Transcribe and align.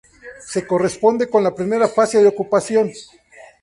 Se 0.43 0.65
corresponde 0.65 1.29
con 1.29 1.43
la 1.43 1.53
primera 1.53 1.87
fase 1.87 2.23
de 2.23 2.27
ocupación. 2.29 2.91